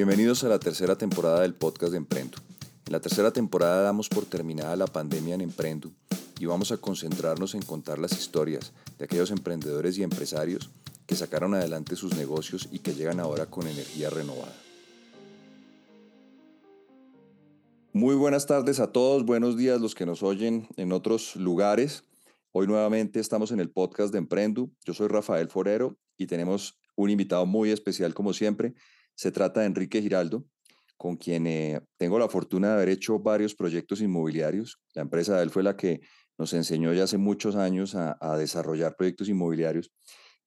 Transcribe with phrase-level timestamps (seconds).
[0.00, 2.38] Bienvenidos a la tercera temporada del podcast de Emprendo.
[2.86, 5.90] En la tercera temporada damos por terminada la pandemia en Emprendo
[6.38, 10.70] y vamos a concentrarnos en contar las historias de aquellos emprendedores y empresarios
[11.06, 14.56] que sacaron adelante sus negocios y que llegan ahora con energía renovada.
[17.92, 22.04] Muy buenas tardes a todos, buenos días los que nos oyen en otros lugares.
[22.52, 24.70] Hoy nuevamente estamos en el podcast de Emprendo.
[24.86, 28.74] Yo soy Rafael Forero y tenemos un invitado muy especial como siempre.
[29.20, 30.46] Se trata de Enrique Giraldo,
[30.96, 34.80] con quien eh, tengo la fortuna de haber hecho varios proyectos inmobiliarios.
[34.94, 36.00] La empresa de él fue la que
[36.38, 39.92] nos enseñó ya hace muchos años a, desarrollar proyectos inmobiliarios.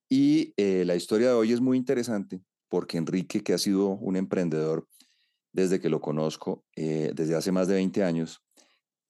[0.10, 4.16] Y eh, la historia de hoy es muy interesante porque Enrique, que ha sido un
[4.16, 4.88] emprendedor
[5.52, 8.44] desde que lo conozco, eh, desde hace más de 20 años,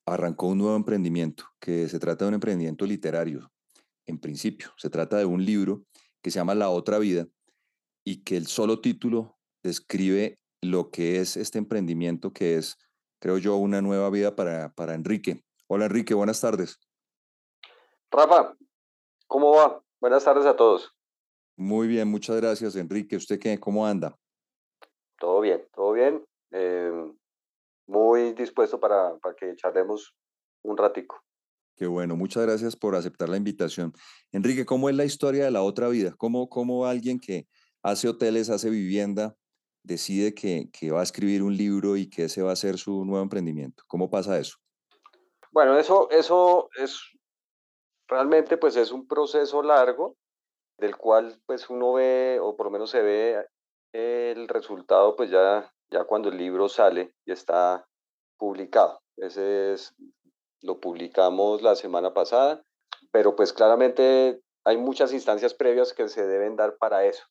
[0.05, 3.49] arrancó un nuevo emprendimiento, que se trata de un emprendimiento literario,
[4.07, 4.73] en principio.
[4.76, 5.85] Se trata de un libro
[6.21, 7.30] que se llama La otra vida
[8.04, 12.77] y que el solo título describe lo que es este emprendimiento, que es,
[13.20, 15.43] creo yo, una nueva vida para, para Enrique.
[15.68, 16.79] Hola Enrique, buenas tardes.
[18.12, 18.55] Rafa,
[19.27, 19.82] ¿cómo va?
[19.99, 20.96] Buenas tardes a todos.
[21.55, 23.15] Muy bien, muchas gracias Enrique.
[23.15, 23.60] ¿Usted qué?
[23.60, 24.18] ¿Cómo anda?
[25.18, 26.24] Todo bien, todo bien.
[26.52, 27.15] Em,
[27.87, 30.15] muy dispuesto para, para que charlemos
[30.63, 31.24] un ratico.
[31.76, 33.93] Qué bueno, muchas gracias por aceptar la invitación.
[34.32, 36.13] Enrique, ¿cómo es la historia de la otra vida?
[36.18, 37.48] ¿Cómo, cómo alguien que
[37.82, 39.35] hace hoteles, hace vivienda,
[39.84, 43.05] decide que, que, va a escribir un libro y que ese va a ser su
[43.05, 43.84] nuevo emprendimiento?
[43.87, 44.57] ¿Cómo pasa eso?
[45.51, 46.99] Bueno, eso, eso es
[48.07, 50.15] realmente pues es un proceso largo
[50.77, 53.45] del cual pues uno ve o por lo menos se ve
[53.93, 57.87] el resultado pues ya, ya cuando el libro sale y está
[58.37, 59.01] publicado.
[59.18, 59.93] Ese es,
[60.62, 62.63] lo publicamos la semana pasada,
[63.12, 67.23] pero pues claramente hay muchas instancias previas que se deben dar para eso.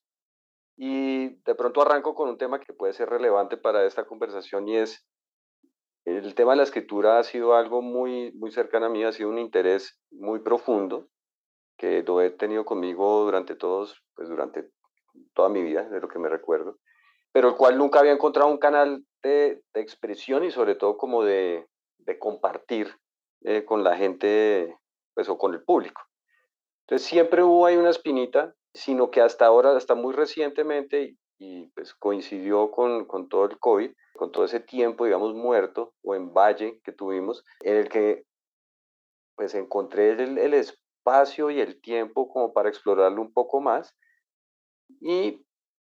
[0.75, 4.77] Y de pronto arranco con un tema que puede ser relevante para esta conversación y
[4.77, 5.05] es
[6.05, 9.29] el tema de la escritura ha sido algo muy, muy cercano a mí, ha sido
[9.29, 11.07] un interés muy profundo
[11.77, 14.69] que lo he tenido conmigo durante todos, pues durante
[15.33, 16.77] toda mi vida, de lo que me recuerdo,
[17.31, 21.67] pero el cual nunca había encontrado un canal de, expresión y sobre todo como de,
[21.99, 22.93] de compartir
[23.41, 24.77] eh, con la gente,
[25.13, 26.01] pues o con el público.
[26.81, 31.93] Entonces siempre hubo ahí una espinita sino que hasta ahora, hasta muy recientemente, y, pues
[31.93, 36.79] coincidió con, con, todo el COVID, con todo ese tiempo, digamos, muerto o en valle
[36.83, 38.23] que tuvimos, en el que
[39.35, 43.95] pues encontré el, el espacio y el tiempo como para explorarlo un poco más
[45.01, 45.43] y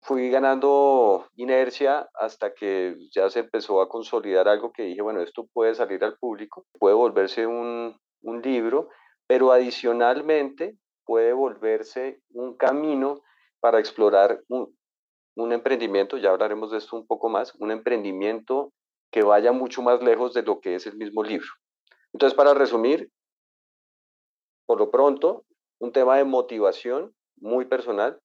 [0.01, 5.47] fui ganando inercia hasta que ya se empezó a consolidar algo que dije, bueno, esto
[5.53, 8.89] puede salir al público, puede volverse un, un libro,
[9.27, 13.21] pero adicionalmente puede volverse un camino
[13.59, 14.75] para explorar un,
[15.51, 18.73] emprendimiento, ya hablaremos de esto un poco más, un emprendimiento
[19.11, 21.47] que vaya mucho más lejos de lo que es el mismo libro.
[22.13, 23.09] Entonces, para resumir,
[24.65, 25.45] por lo pronto,
[25.79, 28.21] un tema de motivación muy personal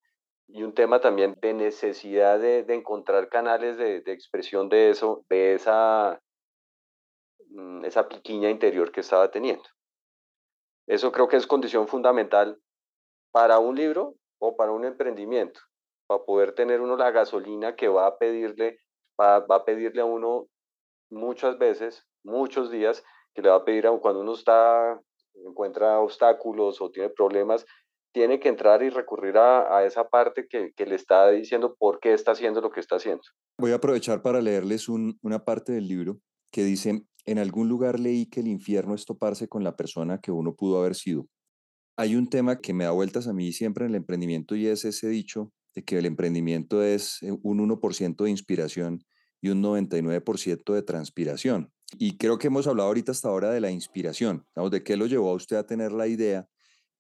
[0.49, 5.55] y un tema también de necesidad de, encontrar canales de, de, expresión de eso, de
[5.55, 6.21] esa,
[7.49, 9.65] mm, esa piquiña interior que estaba teniendo.
[10.87, 12.61] Eso creo que es condición fundamental
[13.37, 15.61] para un libro o para un emprendimiento,
[16.07, 18.79] para poder tener uno la gasolina que va a pedirle,
[19.21, 20.47] va, a pedirle a uno
[21.11, 23.05] muchas veces, muchos días,
[23.35, 24.99] que le va a pedir cuando uno está,
[25.47, 27.67] encuentra obstáculos o tiene problemas,
[28.11, 32.33] tiene que entrar y recurrir a, esa parte que, le está diciendo por qué está
[32.33, 33.25] haciendo lo que está haciendo.
[33.61, 36.17] Voy a aprovechar para leerles una parte del libro
[36.51, 40.33] que dice, en algún lugar leí que el infierno es toparse con la persona que
[40.33, 41.27] uno pudo haber sido.
[41.97, 44.85] Hay un tema que me da vueltas a mí siempre en el emprendimiento y es
[44.85, 49.05] ese dicho de que el emprendimiento es eh, un 1% de inspiración
[49.41, 51.73] y un 99% de transpiración.
[51.99, 55.31] Y creo que hemos hablado ahorita hasta ahora de la inspiración, de qué lo llevó
[55.31, 56.49] a usted a tener la idea,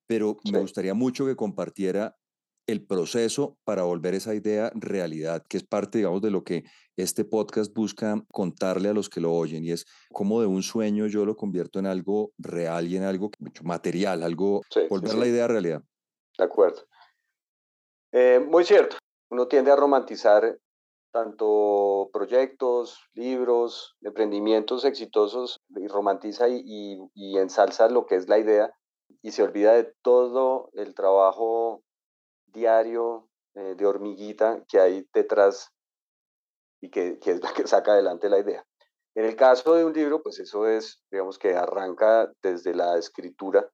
[0.06, 2.16] pero me gustaría mucho que compartiera
[2.66, 6.64] el proceso para volver esa idea realidad, que es parte, digamos, de lo que
[6.96, 11.06] este podcast busca contarle a los que lo oyen, y es cómo de un sueño
[11.06, 13.30] yo lo convierto en algo real y en algo
[13.62, 15.82] material, algo, volver la idea realidad.
[16.38, 16.82] De acuerdo.
[18.12, 18.96] Eh, muy cierto,
[19.30, 20.58] uno tiende a romantizar
[21.12, 28.38] tanto proyectos, libros, emprendimientos exitosos, y romantiza y, y, y ensalza lo que es la
[28.38, 28.70] idea,
[29.22, 31.82] y se olvida de todo el trabajo
[32.56, 35.70] diario eh, de hormiguita que hay detrás
[36.80, 38.66] y que, que, es la que saca adelante la idea.
[39.14, 43.70] En el caso de un libro, pues eso es, digamos que arranca desde la escritura.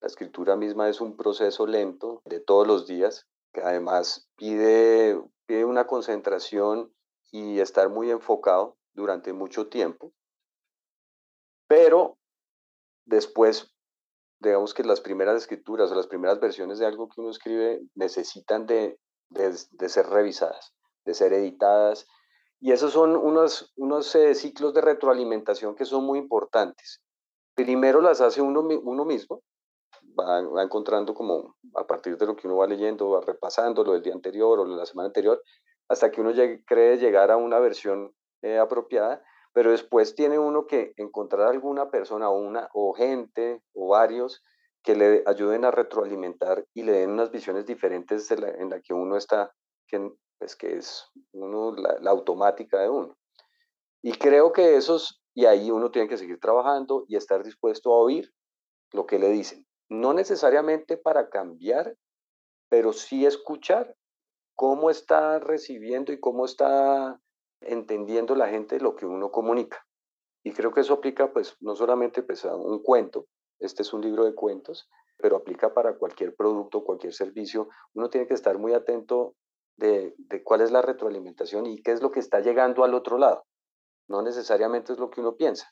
[0.00, 5.64] La escritura misma es un proceso lento de todos los días, que además pide, pide
[5.64, 6.92] una concentración
[7.30, 10.12] y estar muy enfocado durante mucho tiempo,
[11.68, 12.18] pero
[13.04, 13.72] después,
[14.40, 18.66] digamos que las primeras escrituras o las primeras versiones de algo que uno escribe necesitan
[18.66, 18.98] de,
[19.28, 22.06] de, ser revisadas, de ser editadas,
[22.58, 27.00] y esos son unos, unos eh, ciclos de retroalimentación que son muy importantes.
[27.54, 29.42] Primero las hace uno, uno mismo,
[30.18, 33.92] va, va, encontrando como a partir de lo que uno va leyendo, va repasando lo
[33.92, 35.42] del día anterior o la semana anterior,
[35.88, 36.32] hasta que uno
[36.66, 42.30] cree llegar a una versión eh, apropiada, pero después tiene uno que encontrar alguna persona
[42.30, 44.42] o, una, o gente o varios
[44.82, 49.16] que le ayuden a retroalimentar y le den unas visiones diferentes en la que uno
[49.16, 49.52] está,
[49.86, 53.16] que, pues, que es uno, la, la automática de uno.
[54.02, 57.98] Y creo que esos, y ahí uno tiene que seguir trabajando y estar dispuesto a
[57.98, 58.32] oír
[58.92, 59.66] lo que le dicen.
[59.90, 61.96] No necesariamente para cambiar,
[62.70, 63.96] pero sí escuchar
[64.54, 67.20] cómo está recibiendo y cómo está
[67.60, 69.86] entendiendo la gente lo que uno comunica.
[70.42, 73.26] Y creo que eso aplica pues no solamente pues, un cuento,
[73.58, 77.68] este es un libro de cuentos, pero aplica para cualquier producto, cualquier servicio.
[77.94, 79.34] Uno tiene que estar muy atento
[79.76, 80.14] de,
[80.44, 83.44] cuál es la retroalimentación y qué es lo que está llegando al otro lado.
[84.08, 85.70] No necesariamente es lo que uno piensa.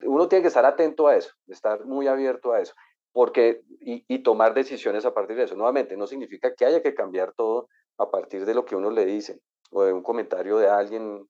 [0.00, 2.74] Uno tiene que estar atento a eso, estar muy abierto a eso,
[3.12, 5.56] porque y tomar decisiones a partir de eso.
[5.56, 7.68] Nuevamente, no significa que haya que cambiar todo
[7.98, 9.40] a partir de lo que uno le dice
[9.70, 11.28] o de un comentario de alguien,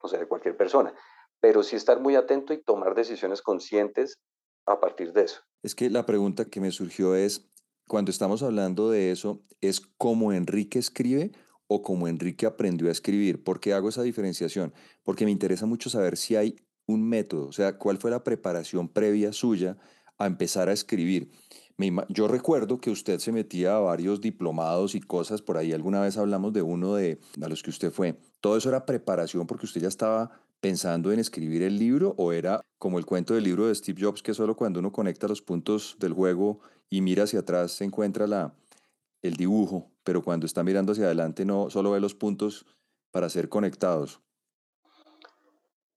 [0.00, 0.94] o sea, de cualquier persona,
[1.40, 4.18] pero sí estar muy atento y tomar decisiones conscientes
[4.66, 5.40] a partir de eso.
[5.62, 7.48] Es que la pregunta que me surgió es,
[7.88, 11.32] cuando estamos hablando de eso, ¿es cómo Enrique escribe
[11.66, 13.42] o cómo Enrique aprendió a escribir?
[13.42, 14.74] ¿Por qué hago esa diferenciación?
[15.02, 16.56] Porque me interesa mucho saber si hay
[16.86, 19.76] un método, o sea, cuál fue la preparación previa suya
[20.16, 21.30] a empezar a escribir
[22.08, 26.16] yo recuerdo que usted se metía a varios diplomados y cosas, por ahí alguna vez
[26.16, 28.16] hablamos de uno de a los que usted fue.
[28.40, 30.30] ¿Todo eso era preparación porque usted ya estaba
[30.60, 34.22] pensando en escribir el libro o era como el cuento del libro de Steve Jobs
[34.22, 36.60] que solo cuando uno conecta los puntos del juego
[36.90, 38.54] y mira hacia atrás se encuentra la,
[39.22, 42.66] el dibujo, pero cuando está mirando hacia adelante no solo ve los puntos
[43.12, 44.20] para ser conectados?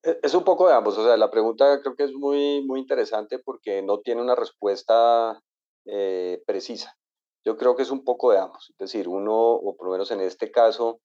[0.03, 2.79] E, es un poco de ambos, o sea, la pregunta creo que es muy, muy
[2.79, 5.41] interesante porque no tiene una respuesta
[5.85, 6.97] eh, precisa.
[7.43, 8.69] Yo creo que es un poco de ambos.
[8.71, 11.01] Es decir, uno, o por lo menos en este caso,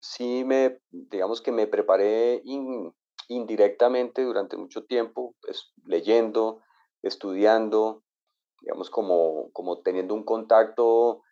[0.00, 2.42] sí me, digamos que me preparé
[3.28, 6.60] indirectamente durante mucho tiempo, pues, leyendo,
[7.02, 8.02] estudiando,
[8.60, 11.22] digamos, como, como teniendo un contacto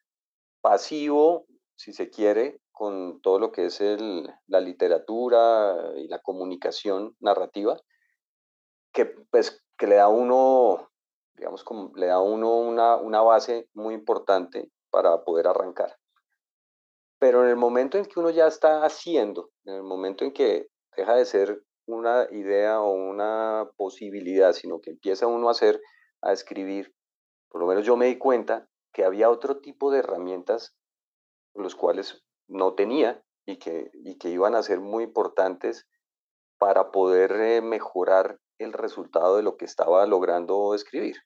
[0.63, 1.47] pasivo,
[1.77, 7.79] si se quiere, con todo lo que es el, la literatura y la comunicación narrativa,
[8.93, 10.92] que, pues, que le da a uno
[11.35, 15.97] digamos, como le da a uno una, una base muy importante para poder arrancar.
[17.19, 20.69] Pero en el momento en que uno ya está haciendo, en el momento en que
[20.97, 25.81] deja de ser una idea o una posibilidad, sino que empieza uno a hacer,
[26.21, 26.95] a escribir,
[27.49, 30.77] por lo menos yo me di cuenta que había otro tipo de herramientas
[31.55, 35.87] los cuales no tenía y que, y que iban a ser muy importantes
[36.59, 41.17] para poder eh, mejorar el resultado de lo que estaba logrando escribir.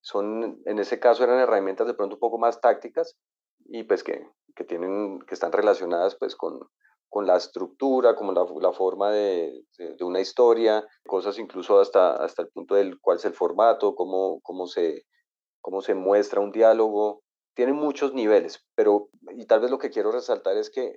[0.00, 3.16] Son, en ese caso eran herramientas de pronto un poco más tácticas
[3.64, 6.60] y pues que, que tienen, que están relacionadas pues con,
[7.08, 12.42] con la estructura, como la, la forma de, de, una historia, cosas incluso hasta, hasta
[12.42, 15.04] el punto del cuál es el formato, cómo, cómo, se,
[15.60, 17.22] cómo se muestra un diálogo.
[17.54, 20.96] Tienen muchos niveles, pero y tal vez lo que quiero resaltar es que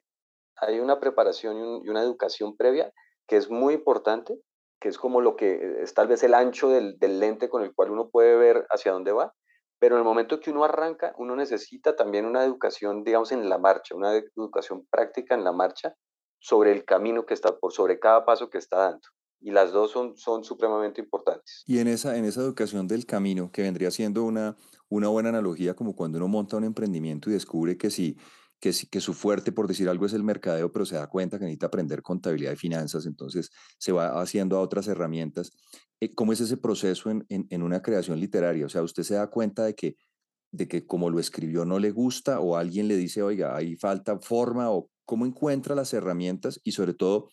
[0.58, 2.92] hay una preparación y una educación previa
[3.28, 4.38] que es muy importante
[4.80, 7.92] que es como lo que es tal vez el ancho del, lente con el cual
[7.92, 9.34] uno puede ver hacia dónde va,
[9.80, 13.58] pero en el momento que uno arranca, uno necesita también una educación, digamos, en la
[13.58, 15.96] marcha, una educación práctica en la marcha
[16.40, 19.08] sobre el camino que está, por sobre cada paso que está dando.
[19.42, 21.64] Y las dos son, son supremamente importantes.
[21.66, 24.58] Y en esa, en esa educación del camino, que vendría siendo una,
[24.90, 28.18] una buena analogía como cuando uno monta un emprendimiento y descubre que si
[28.60, 31.68] que, su fuerte, por decir algo, es el mercadeo, pero se da cuenta que necesita
[31.68, 35.52] aprender contabilidad y finanzas, entonces se va haciendo a otras herramientas.
[36.02, 38.66] Eh, ¿Cómo es ese proceso en, en, una creación literaria?
[38.66, 39.96] O sea, usted se da cuenta de que,
[40.52, 44.20] de que como lo escribió no le gusta o alguien le dice, oiga, ahí falta
[44.20, 47.30] forma o cómo encuentra las herramientas y sobre todo,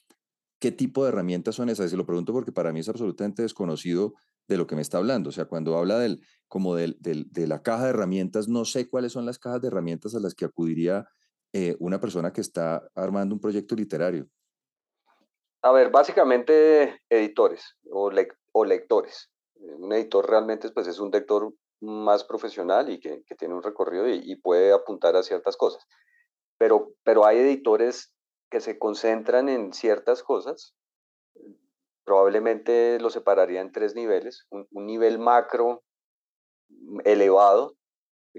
[0.60, 1.90] ¿qué tipo de herramientas son esas?
[1.90, 4.14] Se lo pregunto porque para mí es absolutamente desconocido
[4.48, 5.30] de lo que me está hablando.
[5.30, 9.12] O sea, cuando habla del, como del, de la caja de herramientas, no sé cuáles
[9.12, 11.06] son las cajas de herramientas a las que acudiría
[11.52, 14.28] eh, una persona que está armando un proyecto literario.
[15.62, 18.10] A ver, básicamente editores o,
[18.52, 19.30] o lectores.
[19.54, 24.08] Un editor realmente pues, es un lector más profesional y que, que tiene un recorrido
[24.08, 25.84] y, y, puede apuntar a ciertas cosas.
[26.58, 28.12] Pero, pero hay editores
[28.50, 30.74] que se concentran en ciertas cosas,
[32.06, 34.46] probablemente lo separaría en tres niveles.
[34.50, 35.82] Un, nivel macro
[37.04, 37.74] elevado,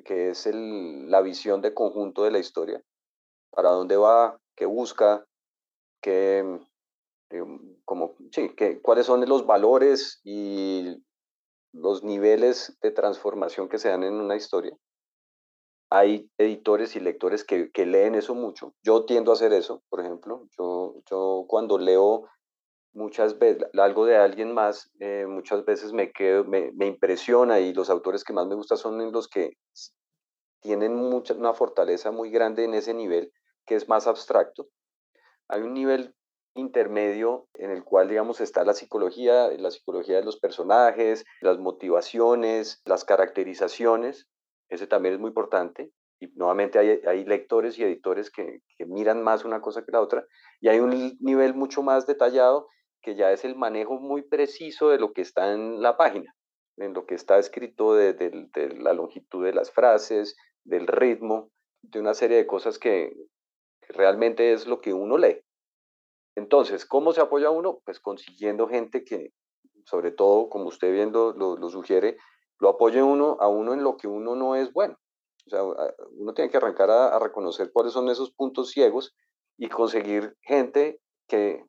[0.06, 2.82] que es la visión de conjunto de la historia,
[3.52, 5.26] para dónde va, qué busca,
[6.02, 6.60] qué,
[7.30, 7.44] eh,
[7.84, 11.04] como, sí, que, cuáles son los valores y
[11.74, 14.76] los niveles de transformación que se dan en una historia.
[15.90, 18.74] Hay editores y lectores que, leen eso mucho.
[18.84, 20.48] Yo tiendo a hacer eso, por ejemplo.
[20.58, 22.28] Yo, yo cuando leo
[22.94, 27.74] muchas veces algo de alguien más, eh, muchas veces me, quedo, me, me, impresiona y
[27.74, 29.58] los autores que más me gustan son los que
[30.62, 33.32] tienen mucha, una fortaleza muy grande en ese nivel
[33.66, 34.68] que es más abstracto.
[35.48, 36.16] Hay un nivel
[36.56, 42.82] intermedio en el cual, digamos, está la psicología, la psicología de los personajes, las motivaciones,
[42.86, 44.28] las caracterizaciones.
[44.70, 45.92] Ese también es muy importante.
[46.20, 50.02] Y nuevamente hay, hay lectores y editores que, que, miran más una cosa que la
[50.02, 50.26] otra.
[50.60, 52.68] Y hay un nivel mucho más detallado
[53.08, 56.36] que ya es el manejo muy preciso de lo que está en la página,
[56.76, 58.50] en lo que está escrito de,
[58.82, 60.36] la longitud de las frases,
[60.66, 61.50] del ritmo,
[61.84, 63.14] de una serie de cosas que,
[63.88, 65.40] realmente es lo que uno lee.
[66.36, 67.80] Entonces, ¿cómo se apoya uno?
[67.86, 69.32] Pues consiguiendo gente que,
[69.86, 72.18] sobre todo, como usted viendo lo, sugiere,
[72.60, 74.98] lo apoye uno a uno en lo que uno no es bueno.
[75.46, 75.64] O sea,
[76.12, 79.16] uno tiene que arrancar a, reconocer cuáles son esos puntos ciegos
[79.58, 81.00] y conseguir gente
[81.30, 81.64] que,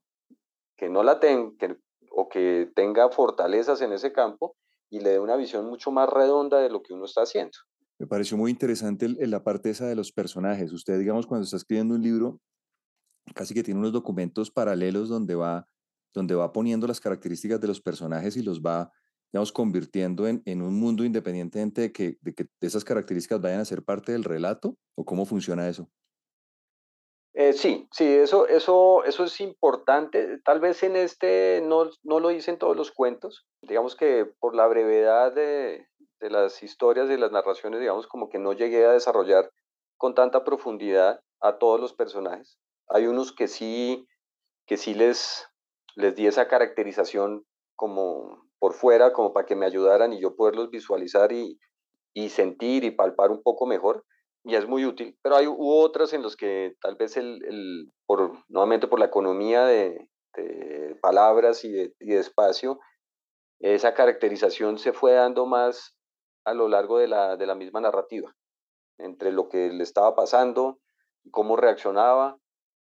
[0.79, 1.77] que no la tenga
[2.11, 4.57] o que tenga fortalezas en ese campo
[4.89, 7.59] y le dé una visión mucho más redonda de lo que uno está haciendo.
[7.99, 10.73] Me pareció muy interesante la parte esa de los personajes.
[10.73, 12.41] Usted, digamos, cuando está escribiendo un libro,
[13.35, 15.67] casi que tiene unos documentos paralelos donde va,
[16.15, 18.93] donde va poniendo las características de los personajes y los va,
[19.33, 23.65] digamos, convirtiendo en, en un mundo independientemente de que, de que esas características vayan a
[23.65, 25.91] ser parte del relato o cómo funciona eso.
[27.41, 30.39] Eh, sí, sí, eso, eso, eso es importante.
[30.45, 33.47] Tal vez en este no, no lo dicen todos los cuentos.
[33.63, 35.87] Digamos que por la brevedad de,
[36.19, 39.53] de las historias y las narraciones, digamos, como que no llegué a desarrollar
[39.97, 42.59] con tanta profundidad a todos los personajes.
[42.89, 44.05] Hay unos que sí,
[44.67, 45.47] que sí les,
[45.95, 47.45] les di esa caracterización
[47.77, 51.61] como por fuera, como para que me ayudaran y yo poderlos visualizar y,
[52.15, 54.05] y sentir y palpar un poco mejor.
[54.49, 55.17] Y es muy útil.
[55.23, 59.05] Pero hay hubo otras en los que tal vez el, el por, nuevamente por la
[59.05, 62.81] economía de, de palabras y de, y de espacio,
[63.61, 65.95] esa caracterización se fue dando más
[66.47, 68.35] a lo largo de la, de la misma narrativa,
[68.97, 70.81] entre lo que le estaba pasando,
[71.31, 72.39] cómo reaccionaba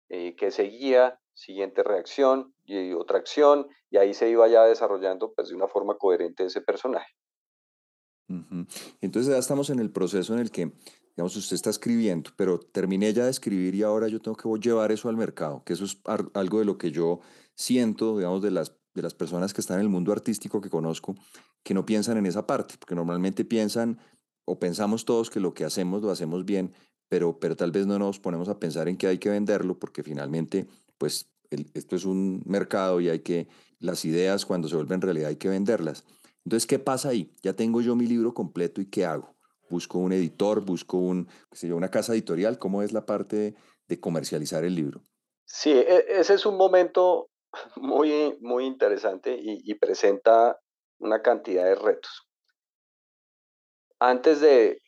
[0.08, 5.48] eh, que seguía, siguiente reacción y otra acción, y ahí se iba ya desarrollando pues,
[5.48, 7.12] de una forma coherente ese personaje.
[9.00, 10.72] Entonces ya estamos en el proceso en el que,
[11.16, 14.92] digamos, usted está escribiendo, pero terminé ya de escribir y ahora yo tengo que llevar
[14.92, 15.98] eso al mercado, que eso es
[16.34, 17.20] algo de lo que yo
[17.54, 21.14] siento, digamos, de las, de las personas que están en el mundo artístico que conozco,
[21.62, 23.98] que no piensan en esa parte, porque normalmente piensan
[24.44, 26.74] o pensamos todos que lo que hacemos lo hacemos bien,
[27.08, 30.02] pero, pero tal vez no nos ponemos a pensar en que hay que venderlo porque
[30.02, 30.68] finalmente,
[30.98, 31.30] pues
[31.72, 35.48] esto es un mercado y hay que, las ideas cuando se vuelven realidad hay que
[35.48, 36.04] venderlas.
[36.44, 37.32] Entonces, ¿qué pasa ahí?
[37.42, 39.35] Ya tengo yo mi libro completo y ¿qué hago?
[39.68, 43.54] Busco un editor, busco un, qué una casa editorial, ¿cómo es la parte
[43.88, 45.02] de comercializar el libro?
[45.44, 47.28] Sí, e, ese es un momento
[47.76, 50.58] muy, muy interesante y, y presenta
[50.98, 52.26] una cantidad de retos.
[53.98, 54.80] Antes de,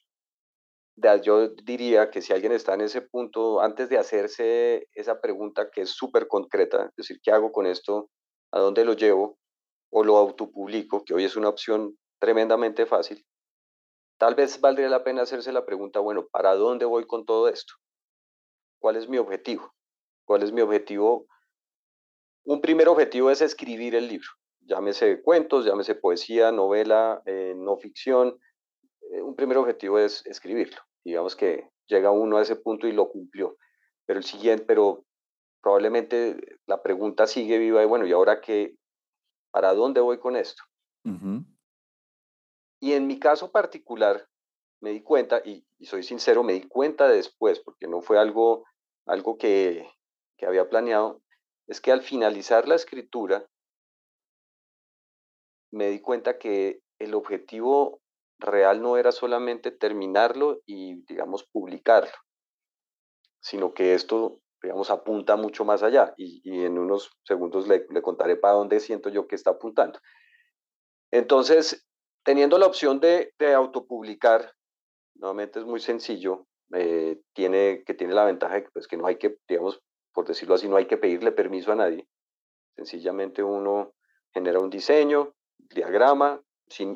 [1.23, 5.82] yo diría que si alguien está en ese punto, antes de hacerse esa pregunta que
[5.82, 8.11] es súper concreta, es decir, ¿qué hago con esto?
[8.52, 9.38] ¿A dónde lo llevo?
[9.90, 11.02] ¿O lo autopublico?
[11.04, 13.25] Que hoy es una opción tremendamente fácil.
[14.18, 17.75] Tal vez valdría la pena hacerse la pregunta, bueno, ¿para dónde voy con todo esto?
[18.80, 19.72] ¿Cuál es mi objetivo?
[20.25, 21.26] ¿Cuál es mi objetivo?
[22.44, 24.28] Un primer objetivo es escribir el libro.
[24.60, 28.38] Llámese cuentos, llámese poesía, novela, eh, no ficción.
[29.12, 33.08] Eh, un primer objetivo es escribirlo digamos que llega uno a ese punto y lo
[33.08, 33.56] cumplió.
[34.06, 35.04] Pero el siguiente, pero
[35.62, 38.76] probablemente la pregunta sigue viva y bueno, ¿y ahora qué?
[39.50, 40.62] ¿Para dónde voy con esto?
[42.88, 44.26] Y en mi caso particular,
[44.80, 48.64] me di cuenta, y, soy sincero, me di cuenta después, porque no fue algo,
[49.04, 49.87] algo que,
[50.40, 51.21] había planeado,
[51.66, 53.47] es que al finalizar la escritura,
[55.71, 58.00] me di cuenta que el objetivo
[58.38, 62.16] real no era solamente terminarlo y, digamos, publicarlo,
[63.38, 68.54] sino que esto, digamos, apunta mucho más allá y, en unos segundos le, contaré para
[68.54, 70.00] dónde siento yo que está apuntando.
[71.11, 71.88] Entonces,
[72.28, 74.52] teniendo la opción de, de autopublicar,
[75.14, 79.16] nuevamente es muy sencillo, eh, tiene, que tiene la ventaja de pues, que no hay
[79.16, 79.80] que, digamos,
[80.12, 82.06] por decirlo así, no hay que pedirle permiso a nadie.
[82.76, 83.94] Sencillamente uno
[84.35, 86.42] genera un diseño, diagrama,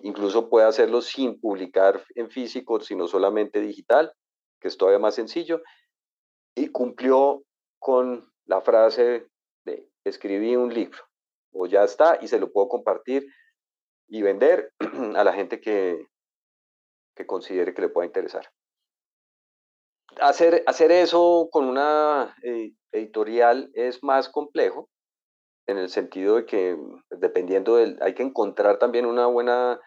[0.02, 4.12] incluso puede hacerlo sin publicar en físico, sino solamente digital,
[4.60, 5.62] que es todavía más sencillo,
[6.54, 7.42] y cumplió
[7.78, 9.28] con la frase
[9.64, 11.02] de escribí un libro,
[11.54, 13.26] o ya está, y se lo puedo compartir
[14.12, 14.74] y vender
[15.16, 16.06] a la gente que,
[17.16, 18.46] que considere que le pueda interesar.
[20.20, 24.90] Hacer, hacer eso con una eh, editorial es más complejo,
[25.66, 26.76] en el sentido de que
[27.08, 29.80] dependiendo del, hay que encontrar también una buena,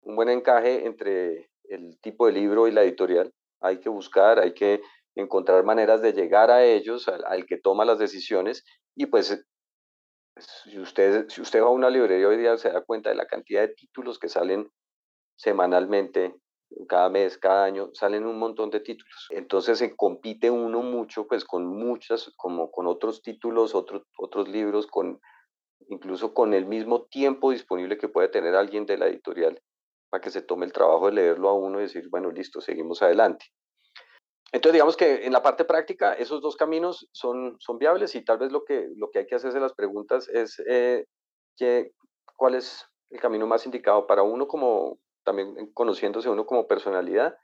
[0.00, 3.32] un buen encaje entre el tipo de libro y la editorial.
[3.60, 4.80] Hay que buscar, hay que
[5.14, 8.64] encontrar maneras de llegar a ellos, al, que toma las decisiones.
[8.96, 9.44] Y pues,
[10.38, 13.26] si usted, si usted va a una librería hoy día, se da cuenta de la
[13.26, 14.70] cantidad de títulos que salen
[15.36, 16.34] semanalmente,
[16.88, 19.28] cada mes, cada año, salen un montón de títulos.
[19.30, 24.86] Entonces se compite uno mucho, pues con muchas, como con otros títulos, otros otros libros,
[24.86, 25.20] con
[25.88, 29.62] incluso con el mismo tiempo disponible que puede tener alguien de la editorial
[30.10, 33.02] para que se tome el trabajo de leerlo a uno y decir, bueno, listo, seguimos
[33.02, 33.46] adelante.
[34.50, 38.38] Entonces, digamos que en la parte práctica, esos dos caminos son, son viables y tal
[38.38, 41.04] vez lo que, lo que hay que hacerse las preguntas es eh,
[41.56, 41.92] que,
[42.34, 47.36] cuál es el camino más indicado para uno como, también conociéndose uno como personalidad.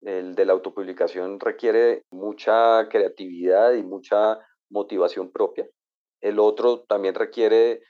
[0.00, 4.38] El de la autopublicación requiere mucha creatividad y mucha
[4.70, 5.68] motivación propia.
[6.22, 7.82] El otro también requiere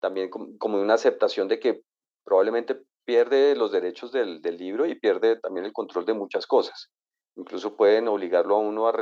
[0.00, 1.82] también como una aceptación de que
[2.24, 6.90] probablemente pierde los derechos del, del libro y pierde también el control de muchas cosas.
[7.36, 8.92] Incluso pueden obligarlo a uno a,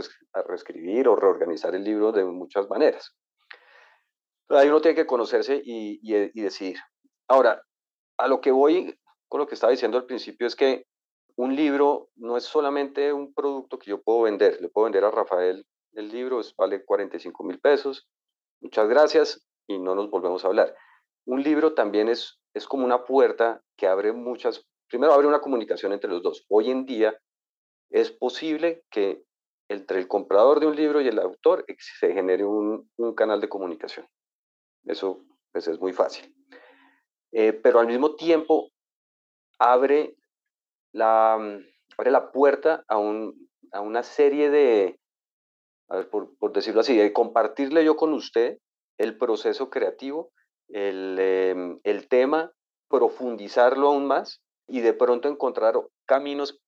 [0.47, 3.16] reescribir o reorganizar el libro de muchas maneras.
[4.50, 6.78] ahí uno tiene que conocerse y, y, decidir.
[7.28, 7.62] Ahora,
[8.18, 10.87] a lo que voy con lo que estaba diciendo al principio es que
[11.37, 14.61] un libro no es solamente un producto que yo puedo vender.
[14.61, 18.08] Le puedo vender a Rafael el libro, vale 45 mil pesos.
[18.61, 20.75] Muchas gracias y no nos volvemos a hablar.
[21.26, 25.93] Un libro también es, es como una puerta que abre muchas, primero abre una comunicación
[25.93, 26.45] entre los dos.
[26.49, 27.17] Hoy en día
[27.91, 29.23] es posible que
[29.69, 34.07] entre el comprador de un libro y el autor se genere un, canal de comunicación.
[34.85, 36.35] Eso pues, es muy fácil.
[37.33, 38.71] Eh, pero al mismo tiempo
[39.59, 40.15] abre
[40.93, 41.67] la, mm,
[41.99, 44.99] abre la puerta a, un, a una serie de,
[45.89, 48.59] a ver, por, por, decirlo así, de compartirle yo con usted
[48.97, 50.33] el proceso creativo,
[50.69, 52.53] el, em, el tema,
[52.89, 55.75] profundizarlo aún más y de pronto encontrar
[56.07, 56.61] caminos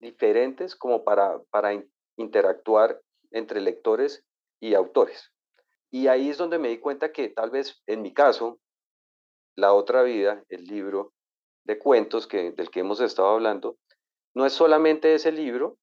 [0.00, 1.72] diferentes como para, para
[2.16, 4.24] interactuar entre lectores
[4.60, 5.32] y autores.
[5.90, 8.58] Y ahí es donde me di cuenta que tal vez en mi caso,
[9.56, 11.12] La otra vida, el libro
[11.64, 13.76] de cuentos que, del que hemos estado hablando,
[14.32, 15.78] no es solamente ese libro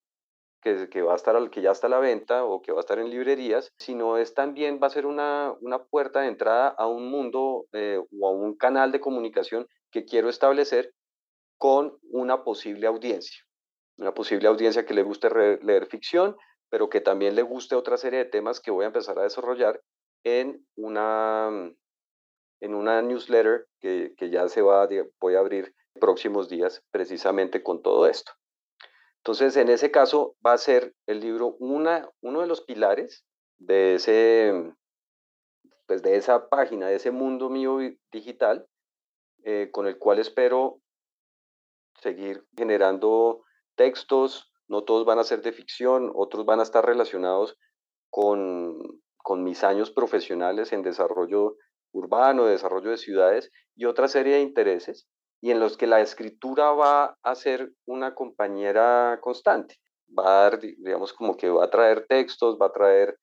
[0.62, 2.86] que, que, va a estar, que ya está a la venta o que va a
[2.86, 6.88] estar en librerías, sino es también va a ser una, una puerta de entrada a
[6.88, 10.94] un mundo eh, o a un canal de comunicación que quiero establecer
[11.58, 13.45] con una posible audiencia
[13.98, 15.30] una posible audiencia que le guste
[15.62, 16.36] leer ficción,
[16.70, 19.82] pero que también le guste otra serie de temas que voy a empezar a desarrollar
[20.24, 21.72] en una,
[22.60, 24.88] en una newsletter que, que ya se va,
[25.20, 28.32] voy a abrir próximos días precisamente con todo esto.
[29.18, 33.26] Entonces, en ese caso va a ser el libro una, uno de los pilares
[33.58, 34.54] de, ese,
[35.88, 37.80] pues de esa página, de ese mundo mío
[38.12, 38.68] digital,
[39.44, 40.80] eh, con el cual espero
[42.02, 43.45] seguir generando
[43.76, 47.58] textos, no todos van a ser de ficción, otros van a estar relacionados
[48.10, 48.78] con,
[49.18, 51.56] con mis años profesionales en desarrollo
[51.92, 55.08] urbano, desarrollo de ciudades y otra serie de intereses
[55.42, 59.76] y en los que la escritura va a ser una compañera constante.
[60.18, 63.18] Va a dar, digamos, como que va a traer textos, va a traer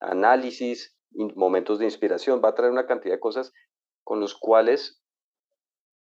[0.00, 3.52] análisis, momentos de inspiración, va a traer una cantidad de cosas
[4.04, 5.00] con los cuales,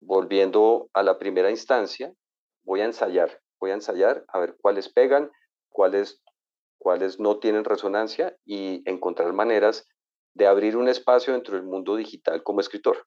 [0.02, 2.14] volviendo a la primera instancia,
[2.64, 5.32] voy a ensayar voy a ensayar a ver cuáles pegan,
[5.70, 6.22] cuáles,
[6.78, 9.88] cuáles no tienen resonancia y encontrar maneras
[10.34, 13.06] de abrir un espacio dentro del mundo digital como escritor.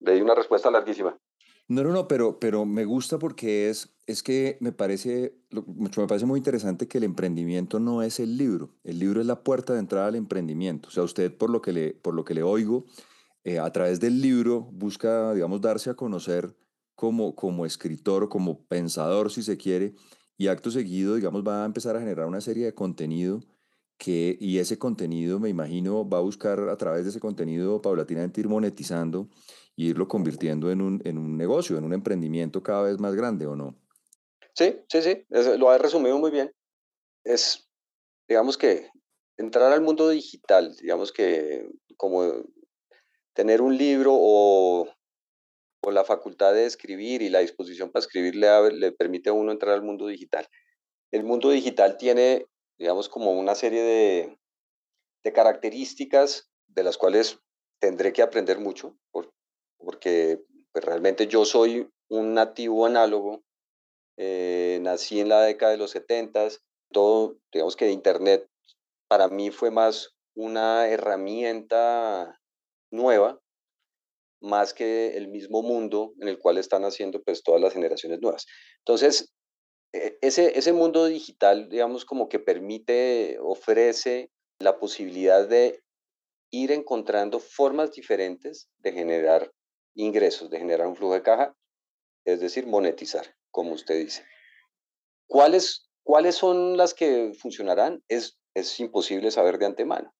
[0.00, 1.18] Le di una respuesta larguísima.
[1.66, 6.26] No, no, no, pero, pero me gusta porque es, es que me parece, me parece
[6.26, 8.74] muy interesante que el emprendimiento no es el libro.
[8.84, 10.88] El libro es la puerta de entrada al emprendimiento.
[10.88, 12.84] O sea, usted, por lo que le, por lo que le oigo,
[13.44, 16.54] eh, a través del libro busca, digamos, darse a conocer
[16.94, 19.94] como, como escritor, como pensador, si se quiere,
[20.36, 23.40] y acto seguido, digamos, va a empezar a generar una serie de contenido
[23.98, 28.40] que, y ese contenido, me imagino, va a buscar a través de ese contenido paulatinamente
[28.40, 29.28] ir monetizando
[29.76, 33.46] y irlo convirtiendo en un, en un negocio, en un emprendimiento cada vez más grande,
[33.46, 33.76] ¿o no?
[34.54, 35.24] Sí, sí, sí,
[35.58, 36.52] lo ha resumido muy bien.
[37.24, 37.68] Es,
[38.28, 38.88] digamos que
[39.36, 42.44] entrar al mundo digital, digamos que como
[43.32, 44.88] tener un libro o,
[45.84, 49.74] o la facultad de escribir y la disposición para escribir le, permite a uno entrar
[49.74, 50.46] al mundo digital.
[51.10, 52.46] El mundo digital tiene,
[52.78, 54.38] digamos, como una serie de,
[55.22, 57.38] de características de las cuales
[57.80, 58.96] tendré que aprender mucho,
[59.78, 60.42] porque
[60.72, 63.42] pues, realmente yo soy un nativo análogo,
[64.16, 66.48] eh, nací en la década de los 70,
[66.92, 68.48] todo, digamos que Internet
[69.08, 72.40] para mí fue más una herramienta
[72.90, 73.40] nueva,
[74.44, 78.46] más que el mismo mundo en el cual están haciendo pues todas las generaciones nuevas.
[78.78, 79.34] Entonces,
[79.92, 84.30] e, ese, ese mundo digital, digamos, como que permite, ofrece
[84.60, 85.82] la posibilidad de
[86.50, 89.50] ir encontrando formas diferentes de generar
[89.96, 91.56] ingresos, de generar un flujo de caja,
[92.24, 94.24] es decir, monetizar, como usted dice.
[95.26, 98.02] ¿Cuáles, cuáles son las que funcionarán?
[98.08, 100.12] Es, es imposible saber de antemano.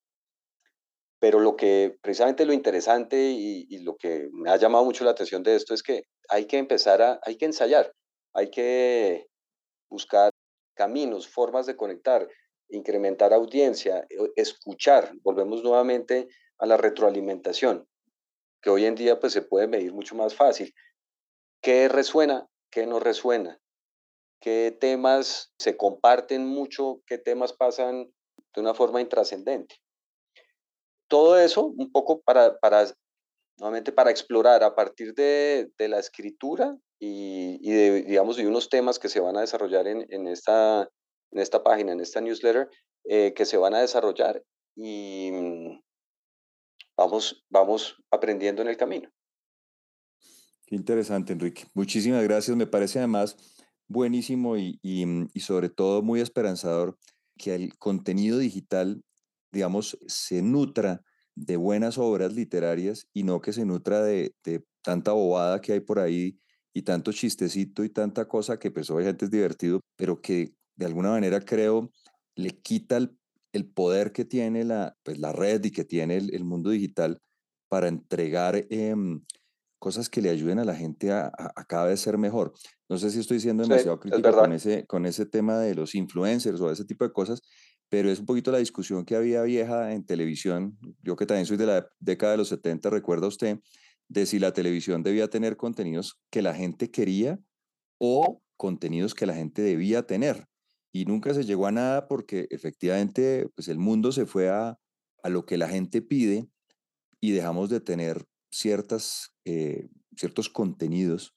[1.24, 5.42] Pero lo que, precisamente lo interesante y, lo que me ha llamado mucho la atención
[5.42, 7.94] de esto es que hay que empezar a, hay que ensayar,
[8.34, 9.26] hay que
[9.88, 10.32] buscar
[10.74, 12.28] caminos, formas de conectar,
[12.68, 17.88] incrementar audiencia, eh, escuchar, volvemos nuevamente a la retroalimentación,
[18.60, 20.74] que hoy en día pues se puede medir mucho más fácil.
[21.62, 22.46] ¿Qué resuena?
[22.70, 23.58] ¿Qué no resuena?
[24.42, 27.00] ¿Qué temas se comparten mucho?
[27.06, 28.12] ¿Qué temas pasan
[28.54, 29.76] de una forma intrascendente?
[31.08, 32.86] Todo eso un poco para, para
[33.58, 38.68] nuevamente para explorar a partir de, de la escritura y, y, de, digamos, de unos
[38.68, 40.88] temas que se van a desarrollar en, en esta
[41.34, 42.70] en esta página, en esta newsletter,
[43.04, 44.42] eh, que se van a desarrollar
[44.76, 45.80] y mm,
[46.96, 49.10] vamos, vamos aprendiendo en el camino.
[50.66, 51.64] Qué interesante, Enrique.
[51.74, 52.56] Muchísimas gracias.
[52.56, 53.36] Me parece además
[53.88, 56.96] buenísimo y, y, mm, y sobre todo muy esperanzador
[57.36, 59.02] que el contenido digital,
[59.54, 61.02] digamos, se nutra
[61.34, 65.80] de buenas obras literarias y no que se nutra de, de, tanta bobada que hay
[65.80, 66.38] por ahí
[66.74, 71.10] y tanto chistecito y tanta cosa que pues obviamente es divertido, pero que de alguna
[71.10, 71.90] manera creo,
[72.34, 73.16] le quita el,
[73.52, 77.20] el poder que tiene la, pues, la red y que tiene el, el mundo digital
[77.68, 78.94] para entregar eh,
[79.78, 82.52] cosas que le ayuden a la gente a, a, a, cada vez ser mejor.
[82.88, 85.94] No sé si estoy siendo demasiado sí, crítico con ese, con ese tema de los
[85.94, 87.42] influencers o ese tipo de cosas,
[87.88, 90.78] pero es un poquito la discusión que había vieja en televisión.
[91.02, 93.58] Yo que también soy de la década de los 70, recuerda usted,
[94.08, 97.38] de si la televisión debía tener contenidos que la gente quería
[97.98, 100.46] o contenidos que la gente debía tener
[100.92, 104.78] y nunca se llegó a nada porque efectivamente pues el mundo se fue a,
[105.22, 106.46] a lo que la gente pide
[107.20, 111.34] y dejamos de tener ciertas, eh, ciertos contenidos,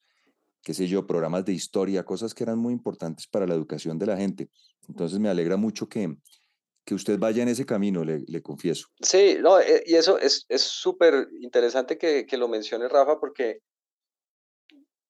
[0.62, 4.06] qué sé yo, programas de historia, cosas que eran muy importantes para la educación de
[4.06, 4.48] la gente.
[4.86, 6.16] Entonces me alegra mucho que,
[6.88, 8.88] que usted vaya en ese camino, le, confieso.
[9.02, 13.60] Sí, no, eh, y eso es súper interesante que, que, lo mencione Rafa porque,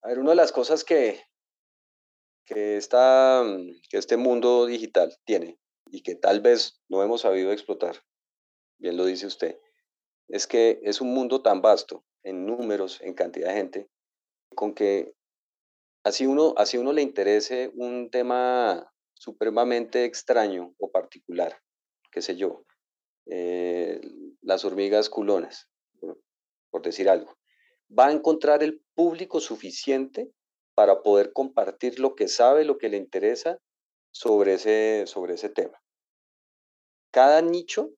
[0.02, 1.20] a ver, una de las cosas que,
[2.44, 3.44] que, esta,
[3.88, 5.60] que este mundo digital tiene
[5.92, 8.02] y que tal vez no hemos sabido explotar,
[8.80, 9.56] bien lo dice usted,
[10.26, 13.88] es que es un mundo tan vasto en números, en cantidad de gente,
[14.56, 15.14] con que
[16.02, 21.56] así uno, así uno le interese un tema supremamente extraño o particular,
[22.18, 22.64] qué sé yo,
[23.26, 24.00] eh,
[24.40, 25.68] las hormigas culonas,
[26.00, 26.20] por,
[26.68, 27.38] por decir algo,
[27.96, 30.32] va a encontrar el público suficiente
[30.74, 33.60] para poder compartir lo que sabe, lo que le interesa
[34.10, 35.80] sobre ese, sobre ese tema.
[37.12, 37.90] Cada nicho,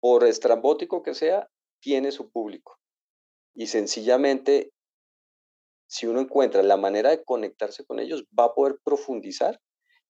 [0.00, 2.78] por estrambótico que sea, tiene su público.
[3.54, 4.72] Y sencillamente,
[5.86, 9.60] si uno encuentra la manera de conectarse con ellos, va a poder profundizar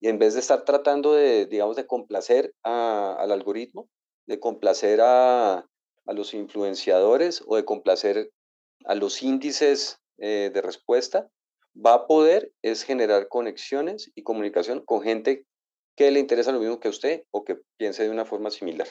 [0.08, 3.88] en vez de estar tratando de, digamos, de complacer al algoritmo,
[4.26, 8.30] de complacer a, a, los influenciadores o de complacer
[8.84, 11.28] a los índices eh, de respuesta,
[11.74, 15.44] va a poder es generar conexiones y comunicación con gente
[15.96, 18.88] que le interesa lo mismo que a usted o que piense de una forma similar.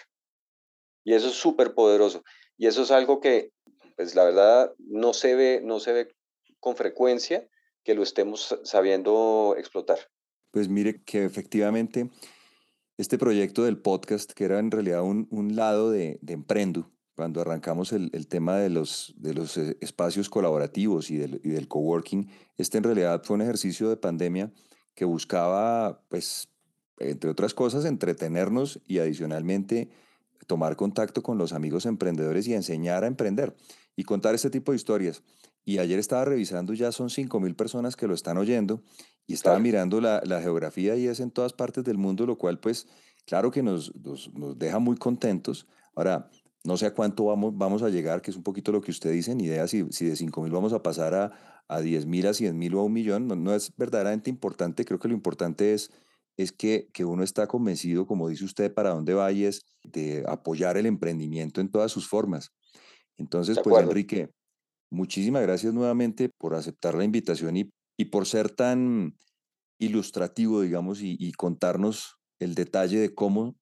[1.04, 2.24] Y eso es súper poderoso.
[2.58, 3.52] Y eso es algo que,
[3.96, 6.16] pues la verdad, no se ve, no se ve
[6.60, 7.48] con frecuencia
[7.84, 10.00] que lo estemos sabiendo explotar.
[10.56, 12.10] Pues mire que efectivamente
[12.98, 17.42] este proyecto del podcast, que era en realidad un, un lado de, de Emprendo, cuando
[17.42, 21.68] arrancamos el, el, tema de los, de los eh, espacios colaborativos y del, y del
[21.68, 24.54] coworking, este en realidad fue un ejercicio de pandemia
[24.94, 26.48] que buscaba, pues,
[27.00, 29.90] entre otras cosas, entretenernos y adicionalmente
[30.48, 33.58] tomar contacto con los amigos emprendedores y enseñar a emprender
[33.98, 35.22] y contar este tipo de historias.
[35.66, 38.84] Y ayer estaba revisando, ya son 5 mil personas que lo están oyendo
[39.26, 39.64] y estaba claro.
[39.64, 42.88] mirando la, la geografía y es en todas partes del mundo, lo cual pues
[43.26, 45.68] claro que nos, nos, deja muy contentos.
[45.96, 46.30] Ahora,
[46.64, 49.12] no sé a cuánto vamos, vamos a llegar, que es un poquito lo que usted
[49.12, 52.28] dice, ni idea si, si de 5 mil vamos a pasar a, a 10 mil,
[52.28, 54.86] a 100 mil o a un millón, no, no, es verdaderamente importante.
[54.86, 55.92] Creo que lo importante es,
[56.38, 60.24] es que, que uno está convencido, como dice usted, para dónde va y es de
[60.28, 62.52] apoyar el emprendimiento en todas sus formas.
[63.18, 64.30] Entonces, pues Enrique,
[64.96, 69.18] muchísimas gracias nuevamente por aceptar la invitación y, por ser tan
[69.78, 73.56] ilustrativo, digamos, y, contarnos el detalle de cómo,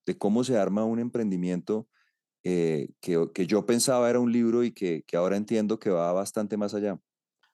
[0.43, 1.87] se arma un emprendimiento
[2.43, 6.73] eh, que, yo pensaba era un libro y que, ahora entiendo que va bastante más
[6.73, 6.99] allá.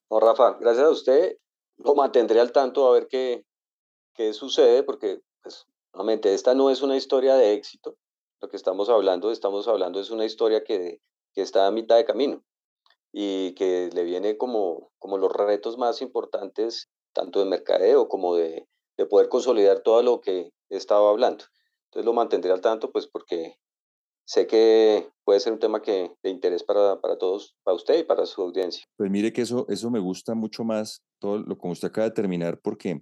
[0.09, 1.37] No, Rafa, gracias a usted.
[1.77, 3.45] Lo mantendré al tanto a ver qué,
[4.33, 7.95] sucede, porque, pues, nuevamente, esta no es una historia de éxito.
[8.41, 10.99] Lo que estamos hablando, estamos hablando es una historia que
[11.35, 12.43] está a mitad de camino
[13.11, 18.67] y que le viene como, como los retos más importantes, tanto de mercadeo como de,
[18.97, 21.45] de poder consolidar todo lo que he estado hablando.
[21.85, 23.55] Entonces lo mantendré al tanto, pues porque
[24.25, 28.03] sé que puede ser un tema que, de interés para, para, todos, para usted y
[28.03, 28.83] para su audiencia.
[28.95, 32.13] Pues mire que eso, eso me gusta mucho más, todo lo como usted acaba de
[32.13, 33.01] terminar, porque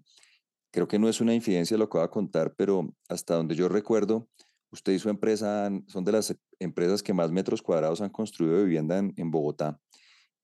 [0.71, 3.67] creo que no es una infidencia lo que va a contar, pero hasta donde yo
[3.67, 4.29] recuerdo,
[4.71, 8.63] usted y su empresa son de las empresas que más metros cuadrados han construido de
[8.63, 9.81] vivienda en, en Bogotá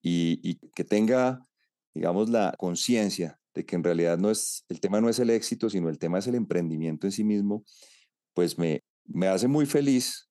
[0.03, 1.47] y, que tenga,
[1.93, 5.69] digamos, la conciencia de que en realidad no es, el tema no es el éxito,
[5.69, 7.63] sino el tema es el emprendimiento en sí mismo,
[8.33, 10.29] pues me, me hace muy feliz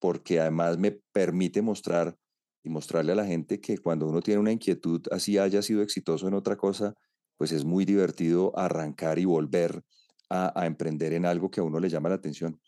[0.00, 2.16] porque además me permite mostrar
[2.64, 6.26] y mostrarle a la gente que cuando uno tiene una inquietud, así haya sido exitoso
[6.26, 6.94] en otra cosa,
[7.36, 9.82] pues es muy divertido arrancar y volver
[10.28, 12.60] a, a emprender en algo que a uno le llama la atención.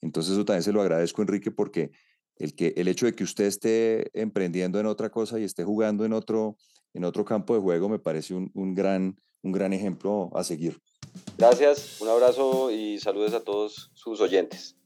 [0.00, 1.90] Entonces eso también se lo agradezco, Enrique, porque
[2.38, 6.04] el, que, el hecho de que usted esté emprendiendo en otra cosa y esté jugando
[6.04, 6.56] en otro,
[6.94, 10.80] en otro campo de juego me parece un, un, gran, un gran ejemplo a seguir.
[11.38, 14.76] Gracias, un abrazo y saludos a todos sus oyentes.